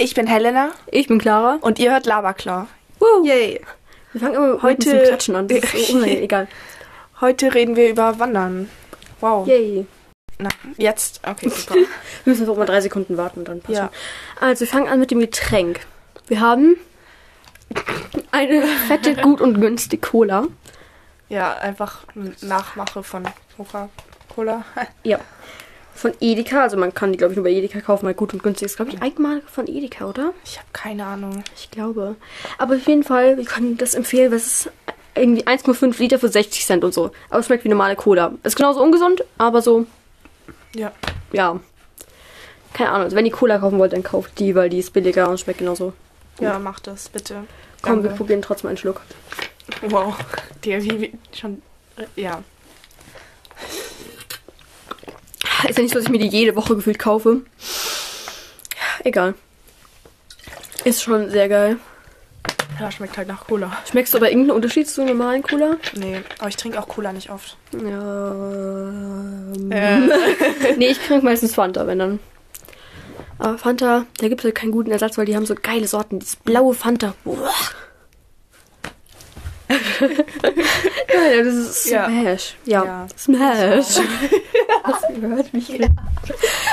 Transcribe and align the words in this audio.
Ich 0.00 0.14
bin 0.14 0.26
Helena 0.26 0.70
Ich 0.90 1.08
bin 1.08 1.18
Clara. 1.18 1.58
und 1.60 1.78
ihr 1.78 1.90
hört 1.92 2.06
Laberklar. 2.06 2.68
Woo. 2.98 3.22
Yay. 3.26 3.60
Wir 4.12 4.20
fangen 4.22 4.34
immer 4.34 4.62
Heute- 4.62 4.94
mit 4.94 5.04
Klatschen 5.04 5.36
an. 5.36 5.46
Das 5.46 5.58
ist 5.74 5.88
so 5.88 5.92
unangenehm. 5.96 6.22
Egal. 6.22 6.48
Heute 7.20 7.52
reden 7.52 7.76
wir 7.76 7.90
über 7.90 8.18
Wandern. 8.18 8.70
Wow. 9.20 9.46
Yay. 9.46 9.84
Na, 10.38 10.48
jetzt. 10.78 11.20
Okay, 11.26 11.48
super. 11.54 11.74
Wir 11.74 11.86
müssen 12.24 12.42
einfach 12.44 12.56
mal 12.56 12.64
drei 12.64 12.80
Sekunden 12.80 13.18
warten 13.18 13.40
und 13.40 13.48
dann 13.48 13.60
passt 13.60 13.76
Ja. 13.76 13.90
Also, 14.40 14.60
wir 14.60 14.68
fangen 14.68 14.88
an 14.88 15.00
mit 15.00 15.10
dem 15.10 15.20
Getränk. 15.20 15.80
Wir 16.28 16.40
haben 16.40 16.76
eine 18.30 18.62
fette, 18.88 19.14
gut 19.22 19.42
und 19.42 19.60
günstig 19.60 20.00
Cola. 20.00 20.46
ja, 21.28 21.52
einfach 21.58 21.98
eine 22.16 22.32
Nachmache 22.40 23.02
von 23.02 23.24
Coca-Cola. 23.58 24.64
Ja. 25.04 25.18
Von 26.00 26.12
Edeka. 26.20 26.62
Also, 26.62 26.76
man 26.78 26.94
kann 26.94 27.12
die, 27.12 27.18
glaube 27.18 27.32
ich, 27.34 27.36
nur 27.36 27.44
bei 27.44 27.50
Edeka 27.52 27.80
kaufen, 27.80 28.06
weil 28.06 28.14
gut 28.14 28.32
und 28.32 28.42
günstig 28.42 28.66
ist, 28.66 28.76
glaube 28.76 28.90
ich, 28.90 29.02
Eigenmarke 29.02 29.46
von 29.46 29.66
Edeka, 29.68 30.06
oder? 30.06 30.32
Ich 30.44 30.56
habe 30.58 30.68
keine 30.72 31.04
Ahnung. 31.04 31.44
Ich 31.54 31.70
glaube. 31.70 32.16
Aber 32.56 32.76
auf 32.76 32.86
jeden 32.86 33.04
Fall, 33.04 33.36
wir 33.36 33.44
können 33.44 33.76
das 33.76 33.94
empfehlen, 33.94 34.30
weil 34.30 34.38
es 34.38 34.46
ist 34.66 34.70
irgendwie 35.14 35.44
1,5 35.46 35.98
Liter 35.98 36.18
für 36.18 36.28
60 36.28 36.64
Cent 36.64 36.84
und 36.84 36.94
so. 36.94 37.10
Aber 37.28 37.40
es 37.40 37.46
schmeckt 37.46 37.64
wie 37.64 37.68
normale 37.68 37.96
Cola. 37.96 38.32
Ist 38.44 38.56
genauso 38.56 38.82
ungesund, 38.82 39.24
aber 39.36 39.60
so, 39.60 39.84
Ja. 40.74 40.92
ja. 41.32 41.60
Keine 42.72 42.90
Ahnung. 42.90 43.04
Also 43.04 43.16
wenn 43.16 43.26
ihr 43.26 43.32
Cola 43.32 43.58
kaufen 43.58 43.78
wollt, 43.78 43.92
dann 43.92 44.02
kauft 44.04 44.38
die, 44.38 44.54
weil 44.54 44.70
die 44.70 44.78
ist 44.78 44.92
billiger 44.92 45.28
und 45.28 45.38
schmeckt 45.40 45.58
genauso. 45.58 45.92
Ja, 46.40 46.58
mach 46.58 46.80
das, 46.80 47.08
bitte. 47.10 47.44
Komm, 47.82 47.96
wir 47.96 48.02
Danke. 48.04 48.16
probieren 48.16 48.40
trotzdem 48.42 48.68
einen 48.68 48.76
Schluck. 48.78 49.02
Wow. 49.82 50.14
Der 50.64 50.82
wie 50.82 51.00
wie- 51.00 51.12
schon. 51.36 51.60
äh, 51.96 52.04
Ja. 52.20 52.42
Ist 55.68 55.76
ja 55.76 55.82
nicht 55.82 55.92
so, 55.92 55.98
dass 55.98 56.06
ich 56.06 56.10
mir 56.10 56.18
die 56.18 56.28
jede 56.28 56.56
Woche 56.56 56.76
gefühlt 56.76 56.98
kaufe. 56.98 57.42
Egal. 59.04 59.34
Ist 60.84 61.02
schon 61.02 61.30
sehr 61.30 61.48
geil. 61.48 61.76
Ja, 62.78 62.90
schmeckt 62.90 63.18
halt 63.18 63.28
nach 63.28 63.46
Cola. 63.46 63.76
Schmeckst 63.90 64.14
du 64.14 64.18
aber 64.18 64.30
irgendeinen 64.30 64.56
Unterschied 64.56 64.88
zu 64.88 65.04
normalen 65.04 65.42
Cola? 65.42 65.76
Nee, 65.94 66.22
aber 66.38 66.48
ich 66.48 66.56
trinke 66.56 66.80
auch 66.80 66.88
Cola 66.88 67.12
nicht 67.12 67.28
oft. 67.28 67.58
Ja. 67.72 68.88
Äh. 69.70 70.00
nee, 70.78 70.88
ich 70.88 70.98
trinke 70.98 71.24
meistens 71.24 71.54
Fanta, 71.54 71.86
wenn 71.86 71.98
dann. 71.98 72.20
Aber 73.38 73.58
Fanta, 73.58 74.06
da 74.18 74.28
gibt 74.28 74.40
es 74.40 74.44
halt 74.46 74.54
keinen 74.54 74.72
guten 74.72 74.90
Ersatz, 74.90 75.18
weil 75.18 75.26
die 75.26 75.36
haben 75.36 75.44
so 75.44 75.54
geile 75.60 75.86
Sorten. 75.86 76.20
Dieses 76.20 76.36
blaue 76.36 76.72
Fanta. 76.74 77.14
Boah. 77.24 77.50
ja, 80.00 81.42
das 81.44 81.54
ist 81.54 81.86
Ja. 81.90 82.06
Smash. 82.08 82.54
Ja, 82.64 82.84
Ja. 82.84 83.06
Smash. 83.18 84.00
Hast 84.82 85.04
du 85.10 85.20
gehört, 85.20 85.52
wie 85.52 85.58
ich 85.58 85.70
rede? 85.70 85.88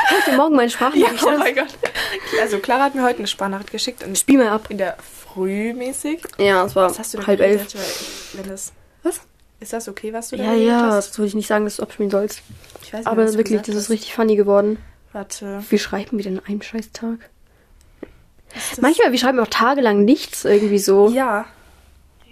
Heute 0.09 0.37
Morgen 0.37 0.55
mein 0.55 0.67
Ja, 0.69 0.73
Sprachnachricht. 0.73 1.23
oh 1.25 1.37
mein 1.37 1.55
Gott. 1.55 1.67
Also 2.41 2.59
Clara 2.59 2.83
hat 2.85 2.95
mir 2.95 3.03
heute 3.03 3.19
eine 3.19 3.27
Sparnachricht 3.27 3.71
geschickt 3.71 4.03
und 4.03 4.17
Spiel 4.17 4.37
mal 4.37 4.49
ab. 4.49 4.67
in 4.69 4.77
der 4.77 4.97
Früh 5.01 5.73
mäßig. 5.73 6.23
Ja, 6.37 6.65
es 6.65 6.75
war 6.75 6.89
Was 6.89 6.99
hast 6.99 7.13
du 7.13 7.17
denn 7.17 7.27
halb 7.27 7.39
elf. 7.41 8.33
Wenn 8.33 8.49
das, 8.49 8.71
Was? 9.03 9.21
ist 9.59 9.73
das 9.73 9.87
okay, 9.87 10.13
was 10.13 10.29
du 10.29 10.37
da 10.37 10.43
Ja, 10.43 10.53
ja, 10.53 10.81
hast? 10.91 11.09
das 11.09 11.17
würde 11.19 11.27
ich 11.27 11.35
nicht 11.35 11.47
sagen, 11.47 11.65
dass 11.65 11.77
du 11.77 11.83
abspielen 11.83 12.09
sollst. 12.11 12.41
Ich 12.83 12.93
weiß 12.93 12.99
nicht, 12.99 13.07
Aber 13.07 13.33
wirklich, 13.33 13.61
das 13.61 13.75
ist 13.75 13.89
richtig 13.89 14.13
funny 14.13 14.35
geworden. 14.35 14.77
Warte. 15.13 15.63
Wir 15.69 15.79
schreiben 15.79 16.17
wieder 16.17 16.29
an 16.31 16.41
einem 16.47 16.61
scheiß 16.61 16.91
Tag. 16.91 17.29
Ist 18.55 18.71
das- 18.73 18.81
Manchmal, 18.81 19.11
wir 19.11 19.19
schreiben 19.19 19.39
auch 19.39 19.47
tagelang 19.47 20.05
nichts 20.05 20.45
irgendwie 20.45 20.79
so. 20.79 21.09
Ja. 21.09 21.45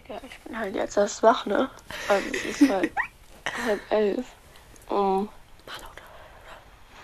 Ja, 0.08 0.16
ich 0.28 0.40
bin 0.40 0.58
halt 0.58 0.76
jetzt 0.76 0.98
erst 0.98 1.24
wach, 1.24 1.46
ne? 1.46 1.70
Also 2.08 2.26
es 2.34 2.62
ist 2.62 2.70
halt 2.70 2.92
halb 3.66 3.80
elf. 3.90 4.26
Um 4.90 5.30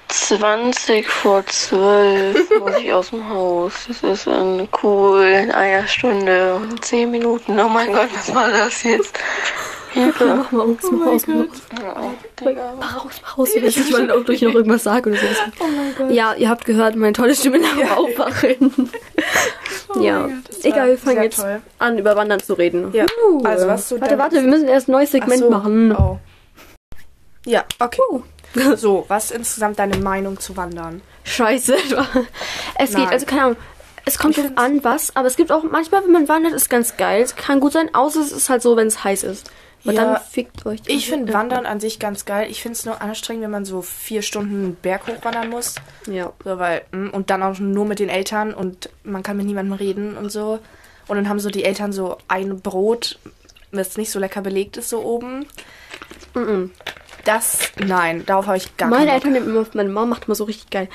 20 0.07 1.07
vor 1.07 1.45
12 1.45 2.49
muss 2.59 2.77
ich 2.77 2.93
aus 2.93 3.09
dem 3.09 3.27
Haus. 3.29 3.73
Das 3.87 4.03
ist 4.03 4.27
dann 4.27 4.67
cool. 4.83 5.23
In 5.23 5.51
einer 5.51 5.87
Stunde 5.87 6.55
und 6.55 6.83
10 6.83 7.09
Minuten. 7.09 7.59
Oh 7.59 7.69
mein 7.69 7.91
Gott, 7.91 8.09
was 8.13 8.33
war 8.35 8.49
das 8.51 8.83
jetzt? 8.83 9.17
Hilfe. 9.93 10.25
Mach 10.25 10.51
mal 10.51 10.61
aus, 10.61 10.77
mach 10.91 11.07
aus, 11.07 11.27
mach 11.27 11.35
aus. 11.35 12.13
Ja. 12.41 12.73
Mach 12.79 13.05
raus, 13.05 13.13
mach 13.21 13.37
raus. 13.37 13.49
Ich 13.55 13.63
weiß 13.63 13.77
nicht, 13.77 13.91
mal, 13.91 14.11
ob 14.11 14.29
ich 14.29 14.41
noch 14.41 14.53
irgendwas 14.53 14.83
sage 14.83 15.09
oder 15.09 15.19
so. 15.19 15.25
Oh 15.59 15.65
mein 15.67 15.95
Gott. 15.97 16.11
Ja, 16.11 16.33
ihr 16.33 16.49
habt 16.49 16.65
gehört, 16.65 16.95
meine 16.95 17.13
tolle 17.13 17.35
Stimme 17.35 17.59
nach 17.59 17.75
dem 17.75 17.89
Aufwachen. 17.89 18.91
ja, 19.99 20.25
Oh 20.25 20.29
das 20.47 20.63
egal, 20.63 20.89
wir 20.89 20.97
fangen 20.97 21.23
jetzt 21.23 21.39
toll. 21.39 21.61
an, 21.79 21.97
über 21.97 22.15
Wandern 22.15 22.39
zu 22.39 22.53
reden. 22.53 22.91
Ja, 22.93 23.05
Uh, 23.29 23.43
also 23.43 23.67
was 23.67 23.89
so 23.89 23.99
Warte, 23.99 24.17
warte, 24.17 24.35
wir 24.35 24.43
müssen 24.43 24.67
erst 24.67 24.87
ein 24.87 24.93
neues 24.93 25.11
Segment 25.11 25.39
so. 25.39 25.49
machen. 25.49 25.95
Oh. 25.95 26.19
Ja, 27.45 27.63
okay. 27.79 28.01
Uh. 28.11 28.21
So, 28.75 29.05
was 29.07 29.25
ist 29.31 29.37
insgesamt 29.37 29.79
deine 29.79 29.97
Meinung 29.97 30.39
zu 30.39 30.55
Wandern? 30.57 31.01
Scheiße. 31.23 31.75
Es 32.77 32.89
geht, 32.89 32.99
Nein. 32.99 33.09
also 33.09 33.25
keine 33.25 33.41
Ahnung. 33.43 33.57
Es 34.05 34.17
kommt 34.17 34.35
drauf 34.35 34.45
find's- 34.45 34.61
an, 34.61 34.83
was, 34.83 35.15
aber 35.15 35.27
es 35.27 35.35
gibt 35.37 35.51
auch 35.51 35.63
manchmal, 35.63 36.03
wenn 36.03 36.11
man 36.11 36.27
wandert, 36.27 36.53
ist 36.53 36.69
ganz 36.69 36.97
geil. 36.97 37.21
Es 37.21 37.35
kann 37.35 37.59
gut 37.59 37.73
sein, 37.73 37.93
außer 37.93 38.19
es 38.21 38.31
ist 38.31 38.49
halt 38.49 38.61
so, 38.61 38.75
wenn 38.75 38.87
es 38.87 39.03
heiß 39.03 39.23
ist. 39.23 39.51
Und 39.83 39.95
Ja, 39.95 40.03
dann 40.03 40.21
fickt 40.21 40.65
euch. 40.65 40.81
Ich 40.85 41.09
finde 41.09 41.33
Wandern 41.33 41.65
an 41.65 41.79
sich 41.79 41.97
ganz 41.97 42.25
geil. 42.25 42.47
Ich 42.51 42.61
finde 42.61 42.77
es 42.77 42.85
nur 42.85 43.01
anstrengend, 43.01 43.43
wenn 43.43 43.51
man 43.51 43.65
so 43.65 43.81
vier 43.81 44.21
Stunden 44.21 44.75
Berg 44.75 45.07
hochwandern 45.07 45.49
muss. 45.49 45.75
Ja. 46.07 46.33
So, 46.43 46.59
weil, 46.59 46.83
mm, 46.91 47.09
und 47.09 47.29
dann 47.29 47.41
auch 47.41 47.57
nur 47.59 47.85
mit 47.85 47.99
den 47.99 48.09
Eltern 48.09 48.53
und 48.53 48.89
man 49.03 49.23
kann 49.23 49.37
mit 49.37 49.47
niemandem 49.47 49.73
reden 49.73 50.17
und 50.17 50.31
so. 50.31 50.59
Und 51.07 51.15
dann 51.17 51.27
haben 51.27 51.39
so 51.39 51.49
die 51.49 51.63
Eltern 51.63 51.91
so 51.93 52.17
ein 52.27 52.59
Brot, 52.61 53.17
das 53.71 53.97
nicht 53.97 54.11
so 54.11 54.19
lecker 54.19 54.41
belegt 54.41 54.77
ist, 54.77 54.89
so 54.89 55.01
oben. 55.03 55.45
Mhm. 56.35 56.71
Das, 57.25 57.71
nein, 57.77 58.23
darauf 58.25 58.47
habe 58.47 58.57
ich 58.57 58.77
gar 58.77 58.89
Meine 58.89 59.07
keinen 59.07 59.07
Bock. 59.07 59.15
Eltern 59.15 59.33
nehmen 59.33 59.49
immer, 59.49 59.65
meine 59.73 59.89
Mama 59.89 60.07
macht 60.07 60.25
immer 60.25 60.35
so 60.35 60.43
richtig 60.43 60.69
geil. 60.69 60.89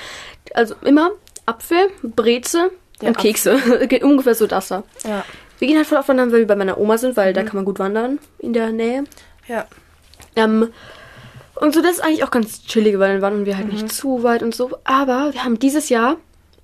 Also 0.55 0.75
immer 0.85 1.11
Apfel, 1.45 1.91
Breze 2.03 2.71
Ja, 3.01 3.09
und 3.09 3.19
Kekse. 3.19 3.87
Geht 3.89 4.03
Ungefähr 4.03 4.35
so 4.35 4.47
das 4.47 4.69
da. 4.69 4.85
Ja, 5.05 5.25
Wir 5.59 5.69
gehen 5.69 5.77
halt 5.77 5.87
voll 5.87 5.99
oft 5.99 6.09
wandern, 6.09 6.33
weil 6.33 6.41
wir 6.41 6.47
bei 6.47 6.57
meiner 6.57 6.79
Oma 6.79 6.99
sind, 6.99 7.17
weil 7.17 7.33
da 7.33 7.43
kann 7.43 7.57
man 7.57 7.65
gut 7.65 7.79
wandern 7.79 8.19
in 8.39 8.53
der 8.53 8.73
Nähe. 8.73 9.05
ja. 9.49 9.67
Ähm, 10.35 10.69
und 11.55 11.75
so, 11.75 11.81
das 11.81 11.93
ist 11.93 12.01
eigentlich 12.01 12.23
auch 12.23 12.31
ganz 12.31 12.65
chillig, 12.65 12.99
weil 12.99 13.15
dann 13.15 13.23
wandern 13.23 13.47
wir 13.47 13.57
halt 13.57 13.73
nicht 13.73 13.91
zu 13.91 14.23
weit 14.23 14.43
und 14.43 14.55
so. 14.55 14.79
Aber 14.85 15.33
wir 15.33 15.43
haben 15.43 15.59
dieses 15.59 15.89
Jahr 15.89 16.17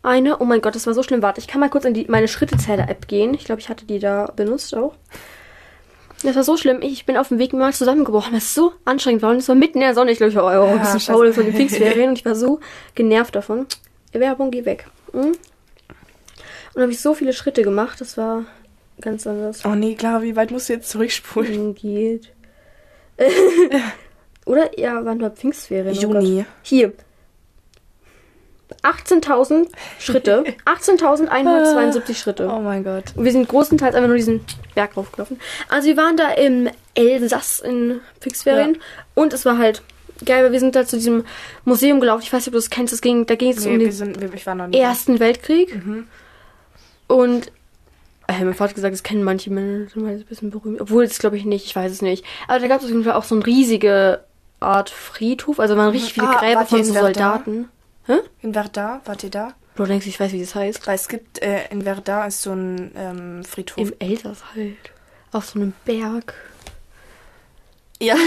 eine, 0.02 0.38
oh 0.38 0.44
mein 0.44 0.60
Gott, 0.60 0.74
das 0.74 0.86
war 0.86 0.92
so 0.92 1.02
schlimm. 1.02 1.22
Warte, 1.22 1.40
ich 1.40 1.46
kann 1.46 1.60
mal 1.60 1.70
kurz 1.70 1.86
in 1.86 1.94
die, 1.94 2.06
meine 2.08 2.28
Schrittezähler-App 2.28 3.08
gehen. 3.08 3.32
Ich 3.32 3.44
glaube, 3.44 3.60
ich 3.60 3.70
hatte 3.70 3.86
die 3.86 3.98
da 3.98 4.26
benutzt 4.36 4.76
auch. 4.76 4.94
Das 6.22 6.36
war 6.36 6.44
so 6.44 6.56
schlimm. 6.56 6.82
Ich 6.82 7.06
bin 7.06 7.16
auf 7.16 7.28
dem 7.28 7.38
Weg 7.38 7.52
mal 7.52 7.72
zusammengebrochen. 7.72 8.34
Das 8.34 8.44
ist 8.44 8.54
so 8.54 8.72
anstrengend 8.84 9.22
war. 9.22 9.30
Und 9.30 9.38
es 9.38 9.48
war 9.48 9.54
mitten 9.54 9.78
in 9.78 9.84
der 9.84 9.94
Sonne. 9.94 10.12
Ich 10.12 10.18
glaube, 10.18 10.30
ich 10.30 10.36
war 10.36 10.44
oh, 10.44 10.74
ein 10.74 10.80
bisschen 10.80 11.00
faul 11.00 11.32
von 11.32 11.44
den 11.44 11.54
Pfingstferien. 11.54 12.10
Und 12.10 12.18
ich 12.18 12.24
war 12.24 12.34
so 12.34 12.60
genervt 12.94 13.34
davon. 13.34 13.66
Werbung, 14.12 14.50
geh 14.50 14.64
weg. 14.66 14.86
Hm? 15.12 15.20
Und 15.22 15.36
dann 16.74 16.82
habe 16.82 16.92
ich 16.92 17.00
so 17.00 17.14
viele 17.14 17.32
Schritte 17.32 17.62
gemacht. 17.62 18.00
Das 18.00 18.16
war 18.18 18.44
ganz 19.00 19.26
anders. 19.26 19.64
Oh 19.64 19.74
nee, 19.74 19.94
klar, 19.94 20.22
wie 20.22 20.36
weit 20.36 20.50
musst 20.50 20.68
du 20.68 20.74
jetzt 20.74 20.90
zurückspulen? 20.90 21.74
Geht. 21.74 22.32
Oder? 24.46 24.78
Ja, 24.78 25.04
waren 25.04 25.18
nur 25.18 25.30
Pfingstferien. 25.30 25.96
oh 25.96 26.00
Juni. 26.00 26.36
Gott. 26.38 26.46
Hier. 26.62 26.92
18.000 28.82 29.68
Schritte. 29.98 30.44
18.172 30.64 32.14
Schritte. 32.14 32.48
Oh 32.48 32.60
mein 32.60 32.84
Gott. 32.84 33.04
Und 33.14 33.24
wir 33.24 33.32
sind 33.32 33.48
großenteils 33.48 33.94
einfach 33.94 34.08
nur 34.08 34.16
diesen 34.16 34.44
Berg 34.74 34.96
raufgelaufen. 34.96 35.38
Also 35.68 35.88
wir 35.88 35.96
waren 35.96 36.16
da 36.16 36.30
im 36.32 36.68
Elsass 36.94 37.60
in 37.60 38.00
Pfingstferien. 38.20 38.78
Und 39.14 39.32
es 39.32 39.44
war 39.44 39.58
halt 39.58 39.82
geil, 40.24 40.44
weil 40.44 40.52
wir 40.52 40.60
sind 40.60 40.74
da 40.74 40.86
zu 40.86 40.96
diesem 40.96 41.24
Museum 41.64 42.00
gelaufen. 42.00 42.22
Ich 42.22 42.32
weiß 42.32 42.40
nicht, 42.40 42.48
ob 42.48 42.52
du 42.54 42.58
das 42.58 42.70
kennst. 42.70 42.92
Das 42.92 43.02
ging, 43.02 43.26
da 43.26 43.34
ging 43.34 43.50
es 43.50 43.64
Nee, 43.64 43.74
um 43.74 43.78
den 43.78 43.92
sind, 43.92 44.46
war. 44.46 44.72
Ersten 44.74 45.20
Weltkrieg. 45.20 45.80
Und 47.08 47.52
äh, 48.40 48.44
mein 48.44 48.54
Vater 48.54 48.70
hat 48.70 48.74
gesagt, 48.74 48.92
das 48.94 49.02
kennen 49.02 49.22
manche 49.24 49.50
Menschen, 49.50 50.04
weil 50.04 50.14
es 50.16 50.22
ein 50.22 50.26
bisschen 50.26 50.50
berühmt. 50.50 50.80
Obwohl, 50.80 51.06
das 51.06 51.18
glaube 51.18 51.36
ich 51.36 51.44
nicht, 51.44 51.66
ich 51.66 51.76
weiß 51.76 51.90
es 51.92 52.02
nicht. 52.02 52.24
Aber 52.48 52.58
da 52.58 52.66
gab 52.68 52.78
es 52.78 52.84
auf 52.84 52.90
jeden 52.90 53.04
Fall 53.04 53.14
auch 53.14 53.24
so 53.24 53.34
eine 53.34 53.46
riesige 53.46 54.24
Art 54.60 54.90
Friedhof. 54.90 55.58
Also 55.60 55.76
waren 55.76 55.90
richtig 55.90 56.14
viele 56.14 56.28
Ah, 56.28 56.38
Gräber 56.40 56.66
von 56.66 56.84
so? 56.84 56.92
Soldaten. 56.92 57.68
In 58.42 58.52
Verdun, 58.52 59.00
wart 59.04 59.22
ihr 59.24 59.30
da? 59.30 59.54
Du 59.76 59.84
denkst, 59.84 60.06
ich 60.06 60.20
weiß, 60.20 60.32
wie 60.32 60.40
das 60.40 60.54
heißt. 60.54 60.86
Weil 60.86 60.96
es 60.96 61.08
gibt, 61.08 61.40
äh, 61.42 61.68
in 61.70 61.82
Verdun 61.82 62.26
ist 62.26 62.42
so 62.42 62.52
ein 62.52 62.92
ähm, 62.96 63.44
Friedhof. 63.44 63.78
Im 63.78 63.94
Elsass 63.98 64.42
halt. 64.54 64.76
Auf 65.32 65.46
so 65.46 65.58
einem 65.60 65.72
Berg. 65.84 66.34
ja. 68.00 68.16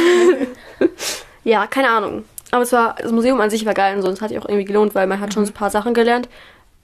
Ja, 1.44 1.68
keine 1.68 1.90
Ahnung. 1.92 2.26
Aber 2.50 2.64
es 2.64 2.72
war, 2.72 2.96
das 3.00 3.12
Museum 3.12 3.40
an 3.40 3.52
sich 3.52 3.66
war 3.68 3.76
geil 3.76 3.96
und 3.96 4.02
so. 4.02 4.10
Es 4.10 4.20
hat 4.20 4.30
sich 4.30 4.40
auch 4.40 4.46
irgendwie 4.50 4.66
gelohnt, 4.66 4.96
weil 4.96 5.06
man 5.06 5.20
hat 5.20 5.32
schon 5.34 5.44
Mhm. 5.44 5.48
so 5.48 5.52
ein 5.52 5.56
paar 5.56 5.70
Sachen 5.70 5.94
gelernt. 5.94 6.28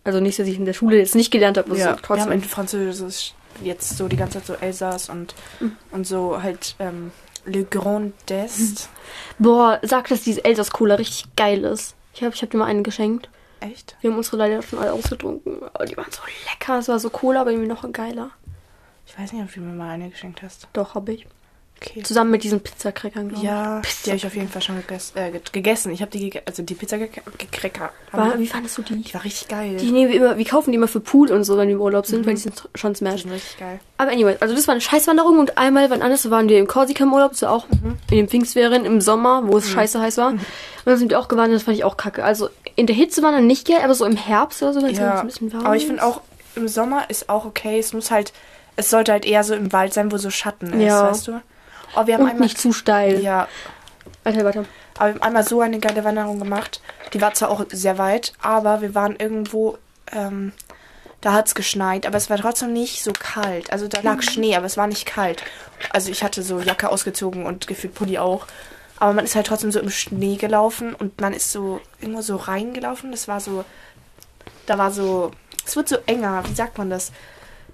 Also 0.03 0.19
nicht, 0.19 0.39
dass 0.39 0.48
ich 0.48 0.57
in 0.57 0.65
der 0.65 0.74
Schule 0.74 0.98
jetzt 0.98 1.15
nicht 1.15 1.31
gelernt 1.31 1.57
habe, 1.57 1.69
aber 1.69 1.77
ja. 1.77 1.83
so 1.83 1.89
Wir 1.89 1.95
haben 1.95 2.01
trotzdem. 2.03 2.31
in 2.31 2.42
Französisch 2.44 3.33
jetzt 3.63 3.98
so 3.98 4.07
die 4.07 4.15
ganze 4.18 4.39
Zeit 4.39 4.45
so 4.48 4.53
Elsass 4.56 5.09
und, 5.09 5.36
Mhm. 5.59 5.77
und 5.92 6.07
so 6.07 6.42
halt 6.42 6.75
ähm, 6.80 7.12
Le 7.45 7.63
Grand 7.65 8.13
Est. 8.31 8.89
Boah, 9.39 9.80
sag, 9.83 10.07
dass 10.09 10.21
diese 10.21 10.44
Elsass-Cola 10.45 10.95
richtig 10.95 11.36
geil 11.36 11.63
ist. 11.63 11.95
Ich 12.13 12.24
habe 12.24 12.33
ich 12.36 12.42
hab 12.42 12.50
dir 12.50 12.57
mal 12.57 12.65
einen 12.65 12.83
geschenkt. 12.83 13.30
Echt? 13.59 13.95
Wir 14.01 14.09
haben 14.09 14.18
unsere 14.18 14.38
leider 14.38 14.62
schon 14.63 14.80
alle 14.80 14.94
ausgetrunken. 14.94 15.62
Aber 15.74 15.86
die 15.86 15.95
waren 15.98 16.12
so 16.12 16.21
lecker. 16.50 16.80
Es 16.80 16.88
war 16.88 17.00
so 17.00 17.09
Cola, 17.12 17.42
aber 17.42 17.51
irgendwie 17.51 17.69
noch 17.69 17.89
geiler. 17.92 18.31
Ich 19.06 19.18
weiß 19.19 19.33
nicht, 19.33 19.44
ob 19.44 19.53
du 19.53 19.59
mir 19.59 19.74
mal 19.74 19.89
eine 19.89 20.09
geschenkt 20.09 20.42
hast. 20.42 20.68
Doch, 20.74 20.95
habe 20.95 21.13
ich. 21.13 21.27
Okay. 21.83 22.03
Zusammen 22.03 22.29
mit 22.29 22.43
diesen 22.43 22.59
Pizzakräckern. 22.59 23.35
Ja, 23.41 23.81
die 24.05 24.11
habe 24.11 24.17
ich 24.17 24.25
auf 24.27 24.35
jeden 24.35 24.49
Fall 24.49 24.61
schon 24.61 24.75
gegessen. 24.75 25.17
Äh, 25.17 25.31
ge- 25.31 25.41
gegessen. 25.51 25.91
Ich 25.91 26.01
habe 26.01 26.11
die, 26.11 26.19
gege 26.19 26.43
also 26.45 26.61
die 26.61 26.75
Pizza 26.75 26.99
gekrecker. 26.99 27.91
War, 28.11 28.37
wie 28.37 28.45
fandest 28.45 28.77
du 28.77 28.83
die? 28.83 29.01
Die 29.01 29.13
war 29.15 29.23
richtig 29.23 29.47
geil. 29.47 29.77
Die 29.77 29.91
nehmen 29.91 30.11
wir 30.11 30.17
immer, 30.17 30.37
wir 30.37 30.45
kaufen 30.45 30.71
die 30.71 30.75
immer 30.77 30.87
für 30.87 30.99
Pool 30.99 31.31
und 31.31 31.43
so, 31.43 31.57
wenn 31.57 31.67
wir 31.69 31.73
im 31.75 31.81
Urlaub 31.81 32.05
sind, 32.05 32.27
weil 32.27 32.35
die 32.35 32.41
sind 32.41 32.69
schon 32.75 32.93
Die 32.93 32.97
smash. 32.99 33.23
sind 33.23 33.31
richtig 33.31 33.57
geil. 33.57 33.79
Aber 33.97 34.11
anyway, 34.11 34.37
also 34.39 34.53
das 34.53 34.67
war 34.67 34.73
eine 34.73 34.81
Scheißwanderung 34.81 35.39
und 35.39 35.57
einmal, 35.57 35.89
wann 35.89 36.03
anders 36.03 36.29
waren 36.29 36.47
wir 36.49 36.59
im 36.59 36.67
Korsika 36.67 37.03
im 37.03 37.13
Urlaub, 37.13 37.41
war 37.41 37.51
auch 37.51 37.67
Mhm. 37.69 37.97
in 38.11 38.17
den 38.17 38.27
Pfingstferien 38.29 38.85
im 38.85 39.01
Sommer, 39.01 39.41
wo 39.47 39.57
es 39.57 39.67
scheiße 39.67 39.99
heiß 39.99 40.17
war. 40.17 40.29
Und 40.29 40.41
dann 40.85 40.97
sind 40.97 41.09
wir 41.09 41.19
auch 41.19 41.29
gewandert, 41.29 41.55
das 41.55 41.63
fand 41.63 41.77
ich 41.77 41.83
auch 41.83 41.97
kacke. 41.97 42.23
Also 42.23 42.49
in 42.75 42.85
der 42.85 42.95
Hitze 42.95 43.23
wandern 43.23 43.47
nicht 43.47 43.67
geil, 43.67 43.79
aber 43.83 43.95
so 43.95 44.05
im 44.05 44.17
Herbst 44.17 44.61
oder 44.61 44.73
so, 44.73 44.81
wenn 44.83 44.91
es 44.91 44.99
Ja, 44.99 45.21
ein 45.21 45.25
bisschen 45.27 45.51
warm 45.51 45.65
aber 45.65 45.75
ich 45.75 45.87
finde 45.87 46.03
auch, 46.05 46.21
im 46.55 46.67
Sommer 46.67 47.09
ist 47.09 47.27
auch 47.27 47.45
okay. 47.45 47.79
Es 47.79 47.91
muss 47.93 48.11
halt, 48.11 48.33
es 48.75 48.91
sollte 48.91 49.11
halt 49.13 49.25
eher 49.25 49.43
so 49.43 49.55
im 49.55 49.73
Wald 49.73 49.93
sein, 49.95 50.11
wo 50.11 50.17
so 50.17 50.29
Schatten 50.29 50.73
ist, 50.73 50.83
Ja. 50.87 51.09
weißt 51.09 51.27
du? 51.27 51.41
Oh, 51.95 52.05
wir 52.07 52.13
haben 52.15 52.23
Und 52.23 52.29
einmal, 52.29 52.47
nicht 52.47 52.57
zu 52.57 52.71
steil. 52.73 53.19
ja, 53.21 53.47
Alter, 54.23 54.45
weiter. 54.45 54.65
aber 54.97 55.07
wir 55.07 55.13
haben 55.15 55.21
einmal 55.21 55.43
so 55.43 55.61
eine 55.61 55.79
geile 55.79 56.03
Wanderung 56.03 56.39
gemacht. 56.39 56.81
Die 57.13 57.21
war 57.21 57.33
zwar 57.33 57.49
auch 57.49 57.63
sehr 57.71 57.97
weit, 57.97 58.33
aber 58.41 58.81
wir 58.81 58.95
waren 58.95 59.15
irgendwo, 59.17 59.77
ähm, 60.11 60.53
da 61.21 61.33
hat 61.33 61.47
es 61.47 61.55
geschneit, 61.55 62.05
aber 62.07 62.17
es 62.17 62.29
war 62.29 62.38
trotzdem 62.38 62.73
nicht 62.73 63.03
so 63.03 63.11
kalt. 63.13 63.71
Also 63.71 63.88
da 63.88 63.99
Mhm. 63.99 64.05
lag 64.05 64.21
Schnee, 64.21 64.55
aber 64.55 64.65
es 64.65 64.77
war 64.77 64.88
nicht 64.88 65.05
kalt. 65.05 65.43
Also 65.91 66.09
ich 66.11 66.23
hatte 66.23 66.41
so 66.43 66.59
Jacke 66.59 66.89
ausgezogen 66.89 67.45
und 67.45 67.67
gefühlt 67.67 67.93
Pulli 67.93 68.17
auch. 68.17 68.45
Aber 68.99 69.13
man 69.13 69.25
ist 69.25 69.35
halt 69.35 69.47
trotzdem 69.47 69.71
so 69.71 69.79
im 69.79 69.89
Schnee 69.89 70.35
gelaufen 70.35 70.93
und 70.93 71.19
man 71.21 71.33
ist 71.33 71.51
so 71.51 71.81
irgendwo 71.99 72.21
so 72.21 72.35
reingelaufen. 72.35 73.11
Das 73.11 73.27
war 73.27 73.39
so, 73.39 73.65
da 74.67 74.77
war 74.77 74.91
so, 74.91 75.31
es 75.65 75.75
wird 75.75 75.89
so 75.89 75.97
enger, 76.05 76.43
wie 76.47 76.53
sagt 76.53 76.77
man 76.77 76.89
das? 76.91 77.11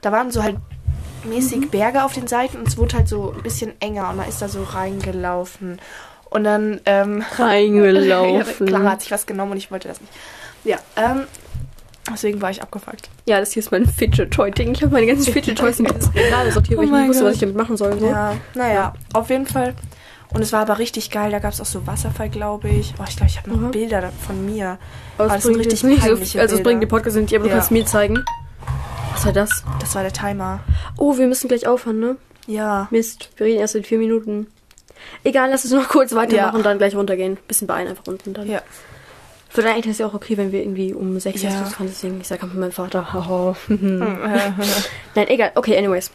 Da 0.02 0.12
waren 0.12 0.31
so 0.31 0.42
halt 0.44 0.56
mäßig 1.25 1.58
Mhm. 1.60 1.69
Berge 1.69 2.04
auf 2.04 2.14
den 2.14 2.28
Seiten 2.28 2.58
und 2.58 2.68
es 2.68 2.78
wurde 2.78 2.98
halt 2.98 3.08
so 3.08 3.34
ein 3.36 3.44
bisschen 3.44 3.74
enger 3.81 4.10
und 4.10 4.18
man 4.18 4.28
ist 4.30 4.42
da 4.42 4.48
so 4.48 4.64
reingelaufen. 4.64 5.80
Und 6.30 6.44
dann, 6.44 6.81
ähm, 6.86 7.24
Reingelaufen. 7.38 8.68
Clara 8.68 8.92
hat 8.92 9.02
sich 9.02 9.12
was 9.12 9.25
genommen 9.25 9.52
und 9.54 9.58
ich 9.58 9.72
wollte 9.72 9.88
das 9.88 10.02
nicht. 10.02 10.12
Ja, 10.64 10.78
ähm, 10.98 11.24
deswegen 12.12 12.42
war 12.42 12.50
ich 12.52 12.62
abgefuckt. 12.62 13.10
Ja, 13.25 13.40
das 13.40 13.54
hier 13.54 13.62
ist 13.62 13.72
mein 13.72 13.86
Fidget 13.86 14.31
Toy 14.31 14.52
Ding. 14.52 14.74
Ich 14.74 14.81
habe 14.81 14.92
meine 14.94 15.08
ganzen 15.08 15.31
Fidget 15.31 15.58
Toys 15.60 15.80
in 15.80 15.86
dieses 15.86 16.14
Regal 16.14 16.52
sortiert, 16.52 16.78
weil 16.80 16.86
ich 16.86 16.92
Oh 16.92 16.96
nicht 16.96 17.10
wusste, 17.10 17.25
was 17.25 17.34
ich 17.36 17.40
damit 17.40 17.56
machen 17.56 17.78
soll. 17.78 17.98
So. 18.00 18.08
Ja, 18.08 18.34
naja, 18.56 18.94
auf 19.14 19.30
jeden 19.30 19.46
Fall. 19.48 19.74
Und 20.34 20.42
es 20.42 20.52
war 20.52 20.60
aber 20.60 20.78
richtig 20.80 21.10
geil. 21.10 21.31
Da 21.31 21.40
gab 21.40 21.54
es 21.54 21.62
auch 21.62 21.66
so 21.66 21.88
Wasserfall, 21.88 22.28
glaube 22.28 22.68
ich. 22.68 22.94
Oh, 23.00 23.04
ich 23.08 23.16
glaube, 23.16 23.30
ich 23.31 23.38
habe 23.38 23.50
noch 23.50 23.58
Mhm. 23.58 23.72
Bilder 23.72 24.12
von 24.25 24.46
mir. 24.46 24.78
Aber 25.18 25.25
Aber 25.25 25.34
das 25.36 25.44
sind 25.44 25.56
richtig 25.56 25.86
nicht 25.86 26.04
so, 26.04 26.40
also 26.40 26.56
es 26.58 26.64
bringt 26.64 26.84
die. 26.84 26.88
Podcast 26.88 27.16
nicht, 27.16 27.34
aber 27.34 27.46
du 27.46 27.50
Ja. 27.50 27.56
kannst 27.56 27.72
mir 27.72 27.86
zeigen. 27.86 28.25
Was 29.18 29.25
war 29.25 29.34
das? 29.34 29.64
Das 29.80 29.96
war 29.96 30.04
der 30.04 30.14
Timer. 30.14 30.60
Oh, 30.96 31.18
wir 31.18 31.25
müssen 31.25 31.48
gleich 31.48 31.66
aufhören, 31.66 32.00
ne? 32.00 32.18
Ja. 32.46 32.88
Mist, 32.92 33.30
wir 33.38 33.48
reden 33.48 33.60
erst 33.62 33.74
in 33.74 33.84
vier 33.84 33.98
Minuten. 33.98 34.46
Egal, 35.24 35.50
lass 35.50 35.64
uns 35.66 35.74
noch 35.74 35.90
kurz 35.90 36.14
weitermachen 36.14 36.52
Ja. 36.52 36.56
und 36.56 36.64
dann 36.64 36.78
gleich 36.78 36.96
runtergehen. 36.96 37.38
Bisschen 37.48 37.66
beeilen 37.68 37.88
einfach 37.88 38.06
unten 38.06 38.36
dann. 38.36 38.48
Ja. 38.48 38.62
Für 39.50 39.64
deine 39.64 39.75
Eltern 39.75 39.92
ist 39.92 40.00
ja 40.00 40.06
auch 40.06 40.14
okay, 40.14 40.38
wenn 40.38 40.52
wir 40.52 40.60
irgendwie 40.62 40.94
um 40.94 41.19
sechs 41.19 41.42
Ja. 41.42 41.50
erst 41.50 41.62
losfahren. 41.64 41.88
Deswegen, 41.88 42.22
ich 42.22 42.28
sag 42.28 42.44
einfach 42.44 42.56
meinem 42.56 42.72
Vater, 42.72 43.12
haha. 43.14 43.56
Nein, 43.69 45.28
egal. 45.30 45.52
Okay, 45.56 45.75
anyways. 45.75 46.12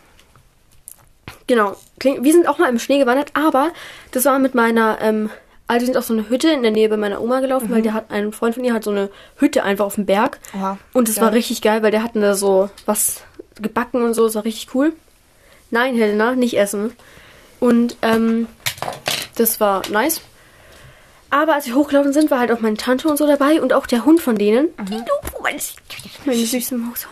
Genau. 1.49 1.77
Wir 2.01 2.33
sind 2.33 2.47
auch 2.47 2.59
mal 2.59 2.69
im 2.69 2.79
Schnee 2.79 2.99
gewandert, 3.01 3.33
aber 3.35 3.73
das 4.13 4.25
war 4.27 4.39
mit 4.39 4.55
meiner, 4.55 4.99
ähm, 5.01 5.29
also 5.73 5.83
wir 5.83 5.87
sind 5.87 5.97
auf 5.97 6.05
so 6.05 6.13
eine 6.13 6.29
Hütte 6.29 6.49
in 6.51 6.63
der 6.63 6.71
Nähe 6.71 6.89
bei 6.89 6.97
meiner 6.97 7.21
Oma 7.21 7.41
gelaufen, 7.41 7.71
weil 7.71 7.83
der 7.83 7.95
hat, 7.95 8.11
ein 8.11 8.33
Freund 8.33 8.55
von 8.55 8.65
ihr 8.65 8.73
hat 8.75 8.85
so 8.85 8.91
eine 8.91 9.11
Hütte 9.37 9.63
einfach 9.65 9.85
auf 9.85 9.97
dem 9.97 10.07
Berg. 10.07 10.39
Oha. 10.57 10.79
Und 10.93 11.09
es 11.09 11.21
war 11.21 11.33
richtig 11.33 11.63
geil, 11.63 11.83
weil 11.83 11.91
der 11.91 12.03
hatten 12.03 12.21
da 12.21 12.35
so 12.35 12.71
was 12.87 13.23
gebacken 13.61 14.03
und 14.03 14.15
so, 14.15 14.27
es 14.27 14.35
war 14.35 14.45
richtig 14.45 14.75
cool. 14.75 14.93
Nein, 15.71 15.97
Helena, 15.97 16.35
nicht 16.35 16.59
essen. 16.59 16.93
Und 17.61 17.97
ähm, 18.03 18.47
das 19.37 19.61
war 19.61 19.83
nice. 19.91 20.21
Aber 21.31 21.55
als 21.55 21.67
wir 21.67 21.75
hochgelaufen 21.75 22.13
sind, 22.13 22.31
war 22.31 22.41
halt 22.41 22.53
auch 22.53 22.61
meine 22.61 22.77
Tante 22.77 23.09
und 23.09 23.17
so 23.17 23.27
dabei 23.27 23.63
und 23.63 23.73
auch 23.73 23.87
der 23.87 24.05
Hund 24.05 24.21
von 24.21 24.37
denen. 24.37 24.69
Die 24.89 24.95
Lupo, 24.95 25.43
meine, 25.43 25.59
meine 26.27 26.39
süße 26.45 26.77
Maus. 26.77 27.07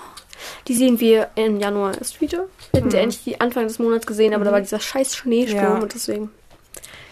Die 0.68 0.74
sehen 0.74 1.00
wir 1.00 1.28
im 1.36 1.58
Januar 1.58 1.96
erst 1.96 2.20
wieder. 2.20 2.44
Wir 2.72 2.80
hätten 2.80 2.90
sie 2.90 2.98
endlich 2.98 3.24
die 3.24 3.40
Anfang 3.40 3.66
des 3.66 3.78
Monats 3.78 4.06
gesehen, 4.06 4.34
aber 4.34 4.44
da 4.44 4.52
war 4.52 4.60
dieser 4.60 4.80
scheiß 4.80 5.16
Schneesturm 5.16 5.62
Ja. 5.62 5.78
und 5.78 5.94
deswegen. 5.94 6.30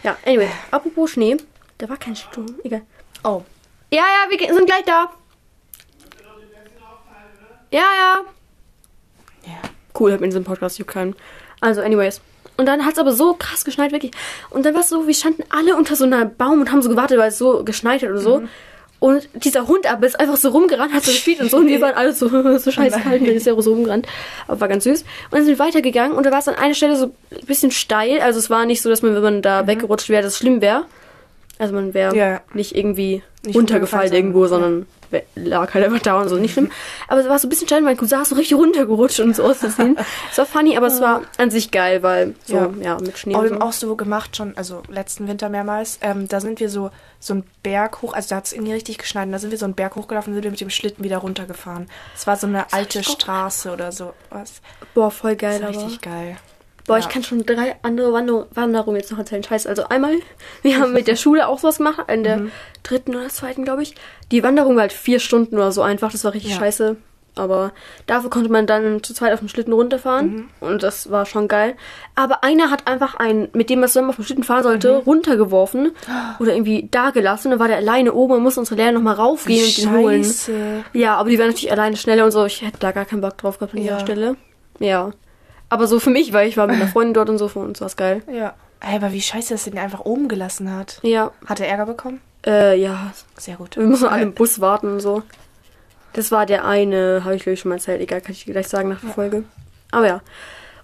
Ja, 0.03 0.17
anyway, 0.25 0.49
apropos 0.71 1.11
Schnee. 1.11 1.37
Da 1.79 1.89
war 1.89 1.97
kein 1.97 2.17
Sturm, 2.17 2.55
egal. 2.65 2.83
Oh. 3.25 3.43
Ja, 3.91 4.03
ja, 4.03 4.31
wir 4.31 4.55
sind 4.55 4.67
gleich 4.67 4.85
da. 4.85 5.11
Ja, 7.71 7.81
ja. 7.81 8.25
Ja. 9.45 9.61
Cool, 9.99 10.13
hab 10.13 10.21
in 10.21 10.31
diesem 10.31 10.45
Podcast 10.45 10.79
juckt 10.79 10.93
keinen. 10.93 11.15
Also, 11.61 11.81
anyways. 11.81 12.21
Und 12.57 12.67
dann 12.67 12.85
hat 12.85 12.95
es 12.95 12.99
aber 12.99 13.13
so 13.13 13.35
krass 13.35 13.65
geschneit, 13.65 13.93
wirklich. 13.93 14.13
Und 14.51 14.65
dann 14.67 14.75
war 14.75 14.81
es 14.81 14.89
so, 14.89 15.07
wir 15.07 15.15
standen 15.15 15.45
alle 15.51 15.77
unter 15.77 15.95
so 15.95 16.05
einem 16.05 16.35
Baum 16.37 16.61
und 16.61 16.73
haben 16.73 16.83
so 16.83 16.89
gewartet, 16.89 17.19
weil 17.19 17.29
es 17.29 17.39
so 17.39 17.63
geschneit 17.65 18.03
hat 18.03 18.11
oder 18.11 18.21
so. 18.21 18.43
Und 19.01 19.29
dieser 19.35 19.69
Hund 19.69 19.89
aber 19.91 20.07
ist 20.07 20.19
einfach 20.19 20.37
so 20.37 20.49
rumgerannt, 20.51 20.93
hat 20.93 21.05
so 21.05 21.13
gespielt 21.13 21.41
und 21.41 21.51
so. 21.51 21.59
Und 21.59 21.69
wir 21.69 21.81
waren 21.81 21.95
alle 21.95 22.13
so, 22.13 22.29
so 22.59 22.71
scheiße 22.73 22.99
kalt. 23.01 23.21
Und 23.23 23.29
ist 23.29 23.47
er 23.47 23.61
so 23.63 23.73
rumgerannt. 23.73 24.07
Aber 24.49 24.61
war 24.61 24.69
ganz 24.69 24.85
süß. 24.85 25.03
Und 25.03 25.09
dann 25.33 25.45
sind 25.45 25.57
wir 25.59 25.65
weitergegangen 25.65 26.17
und 26.17 26.27
da 26.27 26.33
war 26.33 26.41
es 26.41 26.49
an 26.49 26.57
einer 26.57 26.75
Stelle 26.75 26.97
so 26.97 27.07
ein 27.07 27.47
bisschen 27.47 27.71
steil. 27.71 28.21
Also 28.21 28.39
es 28.41 28.51
war 28.51 28.67
nicht 28.67 28.83
so, 28.83 28.89
dass 28.91 29.03
man, 29.03 29.15
wenn 29.15 29.23
man 29.23 29.43
da 29.43 29.67
weggerutscht 29.69 30.09
wäre, 30.09 30.23
das 30.23 30.37
schlimm 30.37 30.61
wäre. 30.61 30.85
Also 31.59 31.75
man 31.75 31.95
wäre 31.95 32.17
Ja. 32.17 32.41
nicht 32.55 32.75
irgendwie 32.77 33.23
Nicht 33.45 33.57
runtergefallen 33.57 34.13
irgendwo, 34.13 34.47
sondern- 34.49 34.87
lag 35.35 35.73
halt 35.75 35.85
einfach 35.85 36.01
da 36.01 36.21
und 36.21 36.29
so. 36.29 36.37
Nicht 36.37 36.53
schlimm. 36.53 36.71
Aber 37.09 37.21
es 37.21 37.29
war 37.29 37.39
so 37.39 37.47
ein 37.47 37.51
bisschen 37.51 37.67
steil, 37.67 37.81
mein 37.83 37.97
Cousin 37.97 38.21
ist 38.23 38.29
so 38.31 38.35
richtig 38.37 38.57
runtergerutscht 38.57 39.21
und 39.21 39.35
so 39.35 39.45
aus 39.45 39.59
Versehen. 39.59 39.97
Es 40.31 40.39
war 40.39 40.47
funny, 40.47 40.77
aber 40.77 40.87
es 40.89 41.01
war 41.01 41.23
an 41.39 41.51
sich 41.51 41.71
geil, 41.71 42.03
weil 42.03 42.35
so, 42.45 42.55
ja, 42.57 42.71
Ja. 42.81 42.99
mit 43.01 43.19
Schnee 43.19 43.35
Aber 43.35 43.45
wir 43.45 43.51
haben 43.53 43.61
so. 43.61 43.67
auch 43.67 43.73
so 43.73 43.97
gemacht 43.97 44.37
schon, 44.37 44.57
also 44.57 44.83
letzten 44.89 45.29
Winter 45.29 45.49
mehrmals. 45.49 45.99
Ähm, 46.03 46.29
da 46.29 46.41
sind 46.41 46.61
wir 46.61 46.69
so, 46.71 46.91
so 47.21 47.35
einen 47.35 47.45
Berg 47.63 48.03
hoch, 48.03 48.13
also 48.15 48.29
da 48.31 48.37
hat 48.37 48.47
es 48.47 48.53
irgendwie 48.53 48.73
richtig 48.73 48.99
geschneit. 48.99 49.27
Und 49.27 49.33
da 49.33 49.39
sind 49.39 49.51
wir 49.51 49.59
so 49.59 49.65
einen 49.65 49.75
Berg 49.75 49.97
hochgelaufen 49.97 50.33
und 50.33 50.35
sind 50.37 50.45
wir 50.45 50.51
mit 50.51 50.61
dem 50.61 50.71
Schlitten 50.71 51.03
wieder 51.05 51.19
runtergefahren. 51.19 51.89
Es 52.15 52.27
war 52.27 52.37
so 52.37 52.47
eine 52.47 52.73
alte 52.73 53.01
ich 53.01 53.09
auch. 53.09 53.13
Straße 53.13 53.73
oder 53.73 53.93
so. 53.93 54.13
Was? 54.31 54.61
Boah, 54.95 55.11
voll 55.11 55.37
Das 55.37 55.41
geil, 55.41 55.63
war 55.63 55.69
aber. 55.71 55.79
richtig 55.79 56.01
geil. 56.03 56.37
Boah, 56.89 56.95
Ja. 56.99 57.05
ich 57.05 57.09
kann 57.09 57.23
schon 57.23 57.47
drei 57.47 57.77
andere 57.83 58.13
Wander 58.13 58.49
Wanderungen 58.53 58.97
jetzt 58.97 59.13
noch 59.13 59.19
erzählen. 59.21 59.45
Scheiße. 59.45 59.69
Also 59.69 59.85
einmal, 59.89 60.15
wir 60.63 60.81
haben 60.81 60.93
mit 60.93 61.07
der 61.07 61.15
Schule 61.17 61.47
auch 61.47 61.61
sowas 61.61 61.77
gemacht, 61.79 62.01
in 62.13 62.25
der 62.25 62.39
Mhm. 62.39 62.51
dritten 62.83 63.15
oder 63.15 63.29
zweiten, 63.29 63.65
glaube 63.65 63.83
ich. 63.85 63.95
Die 64.33 64.43
Wanderung 64.43 64.75
war 64.75 64.83
halt 64.83 64.93
vier 64.93 65.21
Stunden 65.21 65.55
oder 65.57 65.71
so 65.71 65.83
einfach. 65.83 66.11
Das 66.11 66.25
war 66.25 66.35
richtig 66.35 66.53
Ja. 66.55 66.59
scheiße. 66.59 66.97
Aber 67.37 67.71
dafür 68.09 68.31
konnte 68.31 68.51
man 68.51 68.67
dann 68.67 69.01
zu 69.05 69.15
zweit 69.15 69.33
auf 69.33 69.39
dem 69.39 69.49
Schlitten 69.49 69.73
runterfahren. 69.73 70.27
Mhm. 70.35 70.49
Und 70.59 70.83
das 70.83 71.13
war 71.13 71.25
schon 71.25 71.47
geil. 71.47 71.77
Aber 72.17 72.43
einer 72.43 72.69
hat 72.73 72.89
einfach 72.89 73.15
einen, 73.15 73.47
mit 73.53 73.71
dem 73.71 73.81
er 73.81 73.87
zusammen 73.87 74.09
auf 74.11 74.17
dem 74.17 74.25
Schlitten 74.25 74.43
fahren 74.43 74.65
sollte, 74.65 74.95
Mhm. 74.95 74.99
runtergeworfen. 75.05 75.93
Oder 76.41 76.55
irgendwie 76.55 76.89
da 76.91 77.11
gelassen. 77.11 77.51
Dann 77.51 77.61
war 77.61 77.69
der 77.69 77.77
alleine 77.77 78.13
oben 78.13 78.33
und 78.35 78.43
musste 78.43 78.59
unsere 78.59 78.81
Lehrer 78.81 78.91
nochmal 78.91 79.15
raufgehen 79.15 79.65
und 79.65 79.79
den 79.79 79.93
holen. 79.93 80.35
Ja, 80.95 81.15
aber 81.17 81.31
die 81.31 81.39
waren 81.39 81.47
natürlich 81.49 81.71
alleine 81.71 81.97
schneller 81.97 82.25
und 82.25 82.33
so. 82.33 82.45
Ich 82.45 82.63
hätte 82.63 82.79
da 82.81 82.91
gar 82.91 83.05
keinen 83.05 83.21
Bock 83.21 83.39
drauf 83.39 83.59
gehabt 83.59 83.75
an 83.75 83.83
Ja. 83.83 83.93
ihrer 83.93 84.01
Stelle. 84.01 84.37
Ja. 84.81 85.11
Aber 85.71 85.87
so 85.87 86.01
für 86.01 86.11
mich, 86.11 86.33
weil 86.33 86.49
ich 86.49 86.57
war 86.57 86.67
mit 86.67 86.77
einer 86.77 86.89
Freundin 86.89 87.15
dort 87.15 87.29
und 87.31 87.39
so, 87.39 87.49
für 87.49 87.59
uns 87.59 87.81
war 87.81 87.87
es 87.87 87.97
geil. 87.97 88.23
Ja. 88.33 88.55
Ey, 88.81 88.97
aber 88.97 89.13
wie 89.13 89.21
scheiße, 89.21 89.53
dass 89.55 89.67
er 89.67 89.73
den 89.73 89.81
einfach 89.81 90.01
oben 90.05 90.29
gelassen 90.29 90.73
hat. 90.75 90.99
Ja, 91.03 91.33
Hat 91.47 91.61
er 91.61 91.69
Ärger 91.69 91.87
bekommen? 91.87 92.21
äh, 92.47 92.81
ja. 92.81 93.13
Sehr 93.37 93.57
gut. 93.57 93.77
Wir 93.77 93.85
mussten 93.85 94.07
alle 94.07 94.23
im 94.23 94.33
Bus 94.35 94.61
warten 94.61 94.93
und 94.93 95.01
so. 95.01 95.23
Das 96.15 96.31
war 96.33 96.47
der 96.47 96.65
eine, 96.65 97.23
habe 97.25 97.35
ich 97.37 97.43
glaube 97.43 97.55
ich 97.55 97.61
schon 97.61 97.69
mal 97.71 97.75
erzählt. 97.77 98.01
Egal, 98.01 98.21
kann 98.21 98.33
ich 98.33 98.45
dir 98.45 98.53
gleich 98.53 98.69
sagen 98.69 98.89
nach 98.89 99.01
der 99.01 99.11
Folge. 99.11 99.45
Aber 99.91 100.07
ja. 100.07 100.21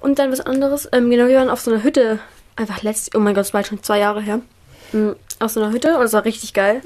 Und 0.00 0.18
dann 0.18 0.30
was 0.32 0.40
anderes. 0.40 0.88
Ähm, 0.92 1.08
genau, 1.10 1.28
wir 1.28 1.38
waren 1.38 1.48
auf 1.50 1.60
so 1.60 1.70
einer 1.72 1.82
Hütte. 1.82 2.18
Einfach 2.56 2.82
letztes, 2.82 3.14
oh 3.14 3.20
mein 3.20 3.34
Gott, 3.34 3.44
es 3.46 3.54
war 3.54 3.58
halt 3.60 3.68
schon 3.68 3.82
zwei 3.82 3.98
Jahre 4.00 4.20
her. 4.20 4.40
Mhm, 4.92 5.16
auf 5.40 5.50
so 5.50 5.60
einer 5.62 5.72
Hütte 5.72 5.96
und 5.96 6.04
es 6.04 6.12
war 6.12 6.24
richtig 6.24 6.52
geil. 6.52 6.82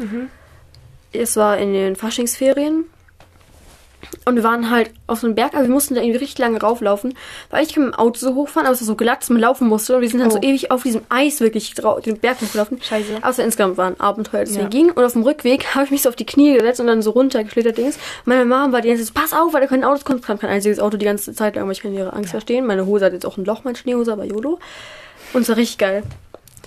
Es 1.13 1.37
war 1.37 1.59
in 1.59 1.73
den 1.73 1.97
Faschingsferien. 1.97 2.85
Und 4.25 4.37
wir 4.37 4.45
waren 4.45 4.71
halt 4.71 4.91
auf 5.09 5.19
so 5.21 5.27
einem 5.27 5.35
Berg, 5.35 5.55
aber 5.55 5.65
wir 5.65 5.71
mussten 5.71 5.95
da 5.95 6.01
irgendwie 6.01 6.19
richtig 6.19 6.39
lange 6.39 6.61
rauflaufen. 6.61 7.15
Weil 7.51 7.65
ich 7.67 7.75
kann 7.75 7.85
mit 7.87 7.95
dem 7.95 7.99
Auto 7.99 8.19
so 8.21 8.35
hochfahren, 8.35 8.67
aber 8.67 8.75
es 8.75 8.81
war 8.81 8.87
so 8.87 8.95
glatt, 8.95 9.23
dass 9.23 9.31
man 9.31 9.41
laufen 9.41 9.67
musste. 9.67 9.97
Und 9.97 10.03
wir 10.03 10.09
sind 10.09 10.21
dann 10.21 10.31
so 10.31 10.39
Oh. 10.39 10.43
ewig 10.47 10.71
auf 10.71 10.85
diesem 10.85 11.03
Eis 11.09 11.41
wirklich 11.41 11.75
den 11.75 12.19
Berg 12.19 12.41
hochgelaufen. 12.41 12.81
Scheiße. 12.81 13.17
Aber 13.21 13.31
es 13.31 13.39
war 13.39 13.45
insgesamt 13.45 13.77
war 13.77 13.87
ein 13.89 13.99
Abenteuer, 14.01 14.41
deswegen 14.45 14.63
Ja. 14.63 14.69
ging. 14.69 14.91
Und 14.93 15.05
auf 15.05 15.13
dem 15.15 15.23
Rückweg 15.25 15.65
habe 15.75 15.85
ich 15.85 15.91
mich 15.91 16.03
so 16.03 16.09
auf 16.11 16.17
die 16.17 16.27
Knie 16.27 16.55
gesetzt 16.55 16.81
und 16.81 16.87
dann 16.87 17.03
so 17.03 17.11
runtergeschlittert 17.11 17.77
Dings. 17.77 17.99
Meine 18.25 18.45
Mom 18.45 18.73
war 18.73 18.81
die 18.83 18.89
ganze 18.89 19.05
Zeit 19.05 19.15
so, 19.15 19.21
pass 19.21 19.33
auf, 19.33 19.53
weil 19.53 19.63
da 19.63 19.67
kein 19.67 19.83
Auto 19.85 20.03
kommt. 20.05 20.25
kam 20.25 20.39
kein 20.39 20.51
einziges 20.51 20.79
Auto 20.79 20.97
die 20.97 21.05
ganze 21.07 21.35
Zeit 21.35 21.57
lang, 21.57 21.65
aber 21.65 21.73
ich 21.73 21.81
kann 21.83 21.93
ihre 21.93 22.13
Angst 22.13 22.31
verstehen. 22.31 22.67
Meine 22.67 22.87
Hose 22.87 23.05
hat 23.05 23.13
jetzt 23.13 23.27
auch 23.27 23.37
ein 23.37 23.45
Loch, 23.45 23.65
meine 23.65 23.77
Schneehose, 23.77 24.13
aber 24.13 24.25
YOLO. 24.25 24.59
Und 25.33 25.43
es 25.43 25.49
war 25.49 25.57
richtig 25.57 25.79
geil. 25.79 26.03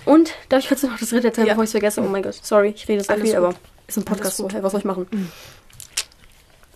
Und 0.04 0.32
darf 0.48 0.60
ich 0.60 0.68
kurz 0.68 0.82
noch 0.82 0.98
das 0.98 1.08
dritte 1.10 1.28
erzählen, 1.28 1.46
Ja. 1.46 1.52
bevor 1.54 1.64
ich 1.64 1.68
es 1.68 1.72
vergesse? 1.72 2.00
Oh 2.02 2.04
mein 2.08 2.22
Gott, 2.22 2.34
sorry, 2.42 2.74
ich 2.76 2.86
rede 2.88 3.02
so 3.04 3.12
viel, 3.14 3.24
gut. 3.24 3.34
aber 3.34 3.54
ist 3.86 3.96
ein 3.96 4.04
Podcast 4.04 4.36
so. 4.36 4.48
Hey, 4.52 4.62
was 4.62 4.72
soll 4.72 4.80
ich 4.80 4.84
machen? 4.84 5.06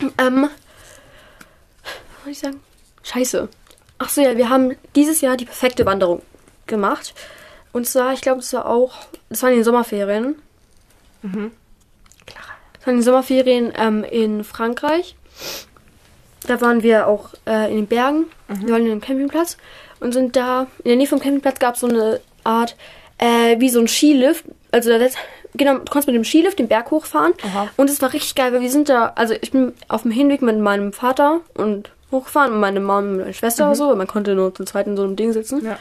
Ähm, 0.00 0.48
was 1.82 2.22
soll 2.22 2.32
ich 2.32 2.38
sagen? 2.38 2.60
Scheiße. 3.02 3.48
Ach 3.98 4.08
so, 4.08 4.20
ja, 4.20 4.36
wir 4.36 4.50
haben 4.50 4.76
dieses 4.94 5.20
Jahr 5.20 5.36
die 5.36 5.46
perfekte 5.46 5.86
Wanderung 5.86 6.22
gemacht. 6.66 7.14
Und 7.72 7.86
zwar, 7.86 8.12
ich 8.12 8.20
glaube, 8.20 8.40
es 8.40 8.52
war 8.52 8.66
auch, 8.66 9.06
das 9.28 9.42
war 9.42 9.50
in 9.50 9.56
den 9.56 9.64
Sommerferien. 9.64 10.36
Clara. 12.26 12.52
Das 12.74 12.86
waren 12.86 12.96
die 12.96 13.02
Sommerferien 13.02 13.72
ähm, 13.76 14.04
in 14.04 14.44
Frankreich. 14.44 15.16
Da 16.46 16.60
waren 16.60 16.82
wir 16.82 17.06
auch 17.06 17.30
äh, 17.46 17.70
in 17.70 17.76
den 17.76 17.86
Bergen. 17.86 18.26
Wir 18.48 18.70
waren 18.70 18.84
in 18.84 18.92
einem 18.92 19.00
Campingplatz 19.00 19.56
und 20.00 20.12
sind 20.12 20.36
da, 20.36 20.66
in 20.78 20.90
der 20.90 20.96
Nähe 20.96 21.06
vom 21.06 21.20
Campingplatz 21.20 21.58
gab 21.58 21.74
es 21.74 21.80
so 21.80 21.88
eine 21.88 22.20
Art, 22.44 22.76
äh, 23.18 23.58
wie 23.58 23.68
so 23.68 23.80
ein 23.80 23.88
Skilift. 23.88 24.44
Also 24.70 24.90
da 24.90 25.06
genau, 25.56 25.74
du 25.74 25.84
konntest 25.84 26.06
mit 26.06 26.16
dem 26.16 26.24
Skilift 26.24 26.58
den 26.58 26.68
Berg 26.68 26.90
hochfahren. 26.90 27.32
Aha. 27.42 27.68
Und 27.76 27.90
es 27.90 28.00
war 28.02 28.12
richtig 28.12 28.34
geil, 28.34 28.52
weil 28.52 28.60
wir 28.60 28.70
sind 28.70 28.88
da, 28.88 29.12
also 29.14 29.34
ich 29.40 29.50
bin 29.50 29.72
auf 29.88 30.02
dem 30.02 30.10
Hinweg 30.10 30.42
mit 30.42 30.58
meinem 30.58 30.92
Vater 30.92 31.40
und 31.54 31.90
hochgefahren 32.12 32.52
und 32.52 32.60
meine 32.60 32.80
Mom 32.80 32.98
und 32.98 33.16
meine 33.18 33.34
Schwester 33.34 33.66
oder 33.66 33.74
so, 33.74 33.88
weil 33.88 33.96
man 33.96 34.06
konnte 34.06 34.34
nur 34.34 34.54
zu 34.54 34.64
zweit 34.64 34.86
in 34.86 34.96
so 34.96 35.02
einem 35.02 35.16
Ding 35.16 35.32
sitzen. 35.32 35.64
Ja. 35.64 35.78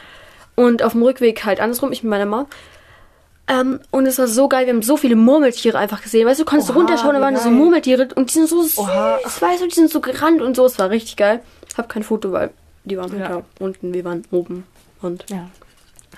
Und 0.54 0.82
auf 0.82 0.92
dem 0.92 1.02
Rückweg 1.02 1.44
halt 1.44 1.60
andersrum, 1.60 1.92
ich 1.92 2.02
mit 2.02 2.10
meiner 2.10 2.26
Mom. 2.26 2.46
Ähm, 3.48 3.80
und 3.92 4.06
es 4.06 4.18
war 4.18 4.26
so 4.26 4.48
geil, 4.48 4.66
wir 4.66 4.74
haben 4.74 4.82
so 4.82 4.96
viele 4.96 5.14
Murmeltiere 5.14 5.78
einfach 5.78 6.02
gesehen. 6.02 6.26
Weißt 6.26 6.40
du, 6.40 6.44
du 6.44 6.50
konntest 6.50 6.70
Oha, 6.70 6.78
runterschauen, 6.78 7.14
da 7.14 7.20
waren 7.20 7.36
so 7.36 7.44
geil. 7.44 7.52
Murmeltiere 7.52 8.08
und 8.16 8.30
die 8.30 8.34
sind 8.34 8.48
so 8.48 8.62
süß. 8.62 8.78
Weißt 8.78 9.62
du, 9.62 9.68
die 9.68 9.74
sind 9.74 9.90
so 9.90 10.00
gerannt 10.00 10.42
und 10.42 10.56
so. 10.56 10.66
Es 10.66 10.78
war 10.78 10.90
richtig 10.90 11.16
geil. 11.16 11.40
Hab 11.76 11.88
kein 11.88 12.02
Foto, 12.02 12.32
weil 12.32 12.50
die 12.84 12.96
waren 12.98 13.16
ja. 13.18 13.42
unten, 13.60 13.94
wir 13.94 14.04
waren 14.04 14.24
oben. 14.32 14.64
Und 15.00 15.26
Ja. 15.30 15.48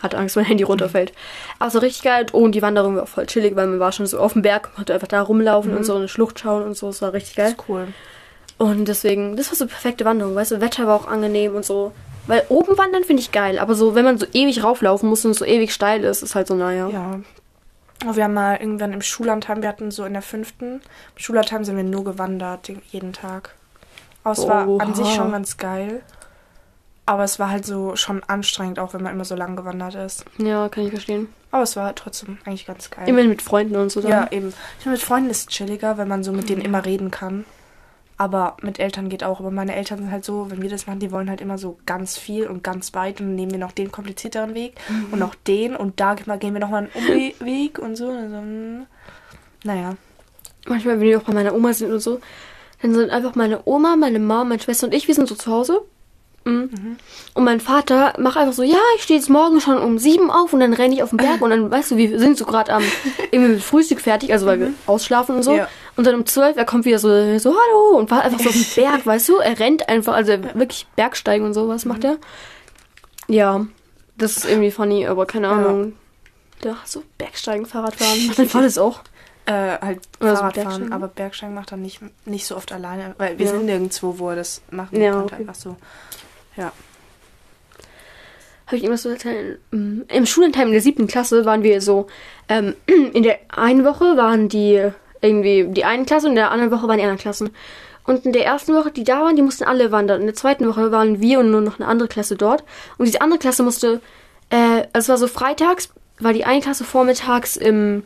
Hatte 0.02 0.18
Angst, 0.18 0.36
mein 0.36 0.44
Handy 0.44 0.64
runterfällt. 0.64 1.12
Aber 1.58 1.70
so 1.70 1.78
richtig 1.78 2.02
geil. 2.02 2.26
Oh, 2.32 2.38
und 2.38 2.52
die 2.52 2.62
Wanderung 2.62 2.96
war 2.96 3.06
voll 3.06 3.26
chillig, 3.26 3.56
weil 3.56 3.66
man 3.66 3.80
war 3.80 3.92
schon 3.92 4.06
so 4.06 4.18
auf 4.18 4.32
dem 4.34 4.42
Berg, 4.42 4.74
konnte 4.74 4.94
einfach 4.94 5.08
da 5.08 5.22
rumlaufen 5.22 5.76
und 5.76 5.84
so 5.84 5.94
eine 5.96 6.08
Schlucht 6.08 6.38
schauen 6.40 6.62
und 6.62 6.76
so. 6.76 6.88
Es 6.88 7.02
war 7.02 7.12
richtig 7.12 7.36
geil. 7.36 7.54
Cool. 7.68 7.88
Und 8.58 8.86
deswegen, 8.88 9.36
das 9.36 9.50
war 9.50 9.56
so 9.56 9.66
perfekte 9.66 10.04
Wanderung, 10.04 10.34
weißt 10.34 10.50
du, 10.52 10.60
Wetter 10.60 10.86
war 10.86 10.96
auch 10.96 11.06
angenehm 11.08 11.54
und 11.54 11.64
so. 11.64 11.92
Weil 12.26 12.42
oben 12.48 12.76
wandern 12.76 13.04
finde 13.04 13.22
ich 13.22 13.32
geil, 13.32 13.58
aber 13.58 13.74
so, 13.74 13.94
wenn 13.94 14.04
man 14.04 14.18
so 14.18 14.26
ewig 14.32 14.62
rauflaufen 14.62 15.08
muss 15.08 15.24
und 15.24 15.32
so 15.34 15.44
ewig 15.44 15.72
steil 15.72 16.04
ist, 16.04 16.22
ist 16.22 16.34
halt 16.34 16.46
so, 16.48 16.54
naja. 16.54 16.88
Ja. 16.88 17.20
Oh, 18.06 18.14
Wir 18.16 18.24
haben 18.24 18.34
mal 18.34 18.56
irgendwann 18.56 18.92
im 18.92 19.00
Schullandheim, 19.02 19.62
wir 19.62 19.68
hatten 19.68 19.90
so 19.90 20.04
in 20.04 20.12
der 20.12 20.22
fünften, 20.22 20.74
im 20.74 20.82
Schullandheim 21.16 21.64
sind 21.64 21.76
wir 21.76 21.84
nur 21.84 22.04
gewandert, 22.04 22.68
den- 22.68 22.82
jeden 22.90 23.12
Tag. 23.12 23.54
Aber 24.24 24.32
es 24.32 24.46
war 24.46 24.68
an 24.80 24.94
sich 24.94 25.08
schon 25.14 25.32
ganz 25.32 25.56
geil. 25.56 26.02
Aber 27.08 27.24
es 27.24 27.38
war 27.38 27.48
halt 27.48 27.64
so 27.64 27.96
schon 27.96 28.22
anstrengend, 28.24 28.78
auch 28.78 28.92
wenn 28.92 29.02
man 29.02 29.14
immer 29.14 29.24
so 29.24 29.34
lang 29.34 29.56
gewandert 29.56 29.94
ist. 29.94 30.26
Ja, 30.36 30.68
kann 30.68 30.84
ich 30.84 30.90
verstehen. 30.90 31.28
Aber 31.50 31.62
es 31.62 31.74
war 31.74 31.94
trotzdem 31.94 32.36
eigentlich 32.44 32.66
ganz 32.66 32.90
geil. 32.90 33.08
Immerhin 33.08 33.30
mit 33.30 33.40
Freunden 33.40 33.76
und 33.76 33.90
so. 33.90 34.02
Dann. 34.02 34.10
ja, 34.10 34.28
eben. 34.30 34.48
Ich 34.48 34.82
finde, 34.82 34.98
mit 34.98 35.00
Freunden 35.00 35.30
ist 35.30 35.38
es 35.38 35.46
chilliger, 35.46 35.96
wenn 35.96 36.06
man 36.06 36.22
so 36.22 36.32
mit 36.32 36.50
denen 36.50 36.60
immer 36.60 36.84
reden 36.84 37.10
kann. 37.10 37.46
Aber 38.18 38.58
mit 38.60 38.78
Eltern 38.78 39.08
geht 39.08 39.24
auch. 39.24 39.40
Aber 39.40 39.50
meine 39.50 39.74
Eltern 39.74 40.00
sind 40.00 40.10
halt 40.10 40.26
so, 40.26 40.50
wenn 40.50 40.60
wir 40.60 40.68
das 40.68 40.86
machen, 40.86 40.98
die 40.98 41.10
wollen 41.10 41.30
halt 41.30 41.40
immer 41.40 41.56
so 41.56 41.78
ganz 41.86 42.18
viel 42.18 42.46
und 42.46 42.62
ganz 42.62 42.92
weit. 42.92 43.22
Und 43.22 43.28
dann 43.28 43.36
nehmen 43.36 43.52
wir 43.52 43.58
noch 43.58 43.72
den 43.72 43.90
komplizierteren 43.90 44.52
Weg 44.52 44.74
und 45.10 45.18
noch 45.18 45.34
den. 45.34 45.76
Und 45.76 46.00
da 46.00 46.14
gehen 46.14 46.52
wir 46.52 46.60
nochmal 46.60 46.90
einen 46.94 47.32
Umweg 47.40 47.78
und 47.78 47.96
so. 47.96 48.10
Also, 48.10 48.42
naja. 49.64 49.96
Manchmal, 50.66 51.00
wenn 51.00 51.08
wir 51.08 51.16
auch 51.16 51.24
bei 51.24 51.32
meiner 51.32 51.54
Oma 51.54 51.72
sind 51.72 51.90
und 51.90 52.00
so, 52.00 52.20
dann 52.82 52.92
sind 52.92 53.08
einfach 53.08 53.34
meine 53.34 53.62
Oma, 53.64 53.96
meine 53.96 54.18
Mom, 54.18 54.50
meine 54.50 54.60
Schwester 54.60 54.88
und 54.88 54.92
ich, 54.92 55.08
wir 55.08 55.14
sind 55.14 55.26
so 55.26 55.36
zu 55.36 55.50
Hause. 55.50 55.86
Mhm. 56.44 56.96
Und 57.34 57.44
mein 57.44 57.60
Vater 57.60 58.14
macht 58.18 58.36
einfach 58.38 58.54
so, 58.54 58.62
ja, 58.62 58.78
ich 58.96 59.02
stehe 59.02 59.18
jetzt 59.18 59.28
morgen 59.28 59.60
schon 59.60 59.78
um 59.78 59.98
sieben 59.98 60.30
auf 60.30 60.52
und 60.52 60.60
dann 60.60 60.72
renne 60.72 60.94
ich 60.94 61.02
auf 61.02 61.10
den 61.10 61.18
Berg 61.18 61.42
und 61.42 61.50
dann, 61.50 61.70
weißt 61.70 61.90
du, 61.90 61.96
wir 61.96 62.18
sind 62.18 62.38
so 62.38 62.44
gerade 62.46 62.72
am 62.72 62.82
irgendwie 63.30 63.52
mit 63.54 63.62
Frühstück 63.62 64.00
fertig, 64.00 64.32
also 64.32 64.46
weil 64.46 64.60
wir 64.60 64.72
ausschlafen 64.86 65.36
und 65.36 65.42
so. 65.42 65.54
Ja. 65.54 65.68
Und 65.96 66.06
dann 66.06 66.14
um 66.14 66.24
zwölf, 66.26 66.56
er 66.56 66.64
kommt 66.64 66.84
wieder 66.84 66.98
so, 66.98 67.08
so, 67.38 67.50
hallo, 67.54 67.98
und 67.98 68.10
war 68.10 68.22
einfach 68.22 68.40
so 68.40 68.48
auf 68.48 68.54
dem 68.54 68.64
Berg, 68.76 69.04
weißt 69.06 69.28
du, 69.28 69.36
er 69.38 69.58
rennt 69.58 69.88
einfach, 69.88 70.14
also 70.14 70.32
wirklich 70.54 70.86
Bergsteigen 70.96 71.44
und 71.46 71.54
so, 71.54 71.68
was 71.68 71.84
macht 71.84 72.04
er? 72.04 72.16
Ja, 73.26 73.66
das 74.16 74.36
ist 74.38 74.48
irgendwie 74.48 74.70
funny, 74.70 75.06
aber 75.06 75.26
keine 75.26 75.48
Ahnung. 75.48 75.92
Da 76.60 76.76
so 76.84 77.02
Bergsteigen, 77.18 77.66
Fahrradfahren, 77.66 78.26
macht 78.26 78.38
mein 78.38 78.48
Vater 78.48 78.64
das 78.64 78.78
auch. 78.78 79.00
Äh, 79.46 79.52
halt 79.80 80.00
Oder 80.20 80.30
so 80.30 80.36
Fahrradfahren, 80.36 80.52
Bergsteigen. 80.52 80.92
aber 80.92 81.08
Bergsteigen 81.08 81.54
macht 81.54 81.70
er 81.72 81.76
nicht, 81.78 82.00
nicht 82.26 82.46
so 82.46 82.56
oft 82.56 82.72
alleine. 82.72 83.14
Weil 83.18 83.38
wir 83.38 83.46
Ja. 83.46 83.52
sind 83.52 83.66
nirgendwo, 83.66 84.18
wo 84.18 84.30
er 84.30 84.36
das 84.36 84.60
machen 84.70 85.00
Ja, 85.00 85.12
kann. 85.12 85.22
okay. 85.24 85.34
Einfach 85.36 85.54
so. 85.54 85.76
Ja. 86.58 86.72
habe 88.66 88.76
ich 88.76 88.84
immer 88.84 88.98
so 88.98 89.08
erzählt. 89.08 89.60
mm, 89.70 90.02
Im 90.08 90.26
Schulentime 90.26 90.66
in 90.66 90.72
der 90.72 90.80
siebten 90.82 91.06
Klasse 91.06 91.44
waren 91.44 91.62
wir 91.62 91.80
so, 91.80 92.08
ähm, 92.48 92.74
in 92.86 93.22
der 93.22 93.38
einen 93.48 93.84
Woche 93.84 94.16
waren 94.16 94.48
die 94.48 94.90
irgendwie 95.22 95.66
die 95.68 95.84
einen 95.84 96.04
Klasse 96.04 96.26
und 96.26 96.32
in 96.32 96.36
der 96.36 96.50
anderen 96.50 96.70
Woche 96.70 96.86
waren 96.88 96.98
die 96.98 97.04
anderen 97.04 97.18
Klassen. 97.18 97.50
Und 98.04 98.24
in 98.26 98.32
der 98.32 98.44
ersten 98.44 98.74
Woche, 98.74 98.90
die 98.90 99.04
da 99.04 99.20
waren, 99.22 99.36
die 99.36 99.42
mussten 99.42 99.64
alle 99.64 99.92
wandern. 99.92 100.20
In 100.20 100.26
der 100.26 100.34
zweiten 100.34 100.66
Woche 100.66 100.90
waren 100.92 101.20
wir 101.20 101.40
und 101.40 101.50
nur 101.50 101.60
noch 101.60 101.78
eine 101.78 101.88
andere 101.88 102.08
Klasse 102.08 102.36
dort. 102.36 102.64
Und 102.96 103.06
diese 103.06 103.20
andere 103.20 103.38
Klasse 103.38 103.62
musste, 103.62 104.00
äh, 104.50 104.84
also 104.92 104.98
es 104.98 105.08
war 105.10 105.18
so 105.18 105.26
freitags, 105.28 105.90
war 106.18 106.32
die 106.32 106.44
eine 106.44 106.60
Klasse 106.60 106.84
vormittags 106.84 107.56
im, 107.56 108.02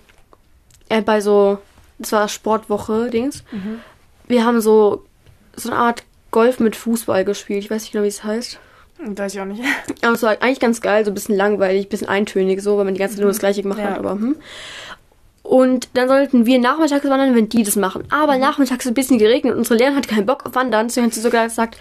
äh, 0.88 1.02
bei 1.02 1.20
so, 1.20 1.58
das 1.98 2.12
war 2.12 2.28
Sportwoche, 2.28 3.10
Dings. 3.10 3.44
Wir 4.28 4.44
haben 4.44 4.60
so, 4.60 5.04
so 5.56 5.70
eine 5.70 5.78
Art 5.78 6.02
Golf 6.32 6.58
mit 6.58 6.74
Fußball 6.74 7.24
gespielt. 7.24 7.62
Ich 7.64 7.70
weiß 7.70 7.82
nicht 7.82 7.92
genau, 7.92 8.02
wie 8.04 8.08
es 8.08 8.24
heißt. 8.24 8.58
Weiß 9.04 9.34
ich 9.34 9.40
auch 9.40 9.44
nicht. 9.44 9.62
Aber 10.02 10.12
es 10.14 10.22
war 10.22 10.30
eigentlich 10.42 10.60
ganz 10.60 10.80
geil, 10.80 11.04
so 11.04 11.10
ein 11.10 11.14
bisschen 11.14 11.36
langweilig, 11.36 11.86
ein 11.86 11.88
bisschen 11.88 12.08
eintönig, 12.08 12.60
so, 12.62 12.76
weil 12.78 12.84
man 12.84 12.94
die 12.94 13.00
ganze 13.00 13.14
Zeit 13.16 13.22
nur 13.22 13.30
das 13.30 13.38
Gleiche 13.38 13.62
gemacht 13.62 13.78
Ja. 13.78 13.90
hat. 13.90 13.98
Aber, 13.98 14.12
hm. 14.12 14.36
Und 15.44 15.88
dann 15.94 16.06
sollten 16.08 16.46
wir 16.46 16.60
nachmittags 16.60 17.04
wandern, 17.04 17.34
wenn 17.34 17.48
die 17.48 17.64
das 17.64 17.74
machen. 17.74 18.04
Aber 18.10 18.38
nachmittags 18.38 18.84
ist 18.84 18.90
ein 18.92 18.94
bisschen 18.94 19.18
geregnet 19.18 19.52
und 19.54 19.58
unsere 19.58 19.74
Lehrerin 19.76 19.96
hat 19.96 20.06
keinen 20.06 20.24
Bock 20.24 20.46
auf 20.46 20.54
Wandern. 20.54 20.86
Deswegen 20.86 21.06
hat 21.06 21.14
sie 21.14 21.20
sogar 21.20 21.44
gesagt, 21.48 21.76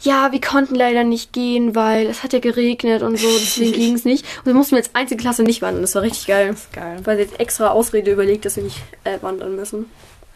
ja, 0.00 0.32
wir 0.32 0.40
konnten 0.40 0.74
leider 0.74 1.04
nicht 1.04 1.32
gehen, 1.32 1.76
weil 1.76 2.06
es 2.08 2.24
hat 2.24 2.32
ja 2.32 2.40
geregnet 2.40 3.02
und 3.02 3.16
so, 3.16 3.28
deswegen 3.38 3.72
ging 3.78 3.94
es 3.94 4.04
nicht. 4.04 4.26
Und 4.40 4.46
wir 4.46 4.54
mussten 4.54 4.74
jetzt 4.74 4.90
einzige 4.94 5.22
Klasse 5.22 5.44
nicht 5.44 5.62
wandern. 5.62 5.82
Das 5.82 5.94
war 5.94 6.02
richtig 6.02 6.26
geil. 6.26 6.56
Geil. 6.72 6.96
Weil 7.04 7.16
sie 7.16 7.22
jetzt 7.22 7.38
extra 7.38 7.68
Ausrede 7.70 8.10
überlegt, 8.10 8.44
dass 8.46 8.56
wir 8.56 8.64
nicht 8.64 8.82
äh, 9.04 9.16
wandern 9.22 9.54
müssen. 9.54 9.86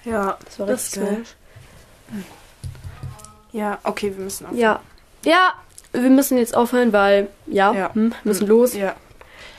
Ja, 0.04 0.38
Das 0.44 0.58
war 0.60 0.66
das 0.68 0.84
richtig 0.86 1.02
ist 1.02 1.08
geil. 1.08 1.22
geil. 2.12 2.22
Ja, 3.52 3.78
okay, 3.84 4.12
wir 4.16 4.24
müssen 4.24 4.46
auf. 4.46 4.54
Ja. 4.54 4.80
Ja, 5.24 5.52
wir 5.92 6.10
müssen 6.10 6.38
jetzt 6.38 6.56
aufhören, 6.56 6.92
weil, 6.92 7.28
ja, 7.46 7.72
Ja. 7.72 7.94
Hm, 7.94 8.12
müssen 8.24 8.46
los. 8.46 8.74
Ja, 8.74 8.94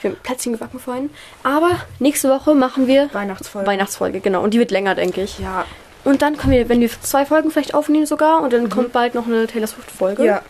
Wir 0.00 0.10
haben 0.10 0.16
Plätzchen 0.22 0.52
gebacken 0.52 0.78
vorhin. 0.78 1.10
Aber 1.42 1.72
nächste 1.98 2.30
Woche 2.30 2.54
machen 2.54 2.86
wir 2.86 3.12
Weihnachtsfolge. 3.12 3.66
Weihnachtsfolge, 3.66 4.20
genau. 4.20 4.42
Und 4.42 4.54
die 4.54 4.58
wird 4.58 4.70
länger, 4.70 4.94
denke 4.94 5.22
ich. 5.22 5.38
Ja, 5.38 5.64
Und 6.04 6.22
dann 6.22 6.38
können 6.38 6.52
wir, 6.54 6.68
wenn 6.70 6.80
wir 6.80 6.88
zwei 7.02 7.26
Folgen 7.26 7.50
vielleicht 7.50 7.74
aufnehmen 7.74 8.06
sogar, 8.06 8.40
und 8.42 8.52
dann 8.54 8.70
kommt 8.70 8.92
bald 8.92 9.14
noch 9.14 9.26
eine 9.26 9.46
Taylor 9.46 9.66
Swift-Folge. 9.66 10.22
Mhm. 10.22 10.28
ja. 10.28 10.42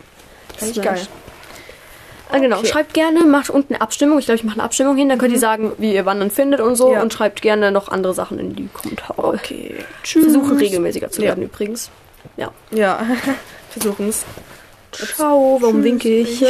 das 0.59 0.69
ist 0.69 0.81
geil. 0.81 1.01
Ah, 2.33 2.37
genau. 2.39 2.59
Okay. 2.59 2.67
Schreibt 2.67 2.93
gerne, 2.93 3.25
macht 3.25 3.49
unten 3.49 3.73
eine 3.73 3.81
Abstimmung. 3.81 4.17
Ich 4.19 4.25
glaube, 4.25 4.37
ich 4.37 4.45
mache 4.45 4.55
eine 4.55 4.63
Abstimmung 4.63 4.95
hin. 4.95 5.09
Dann 5.09 5.17
könnt 5.19 5.33
ihr 5.33 5.39
sagen, 5.39 5.73
wie 5.79 5.93
ihr 5.93 6.05
Wandern 6.05 6.31
findet 6.31 6.61
und 6.61 6.77
so. 6.77 6.93
Ja. 6.93 7.01
Und 7.01 7.11
schreibt 7.11 7.41
gerne 7.41 7.73
noch 7.73 7.89
andere 7.89 8.13
Sachen 8.13 8.39
in 8.39 8.55
die 8.55 8.69
Kommentare. 8.71 9.21
Okay. 9.21 9.75
Wir 10.13 10.21
versuchen 10.23 10.57
regelmäßiger 10.57 11.11
zu 11.11 11.21
Ja. 11.21 11.29
werden 11.29 11.43
übrigens. 11.43 11.89
Ja. 12.37 12.51
Ja, 12.71 13.05
versuchen 13.69 14.09
es. 14.09 14.25
Ciao, 14.91 15.57
warum 15.61 15.83
winke 15.83 16.09
ich? 16.09 16.43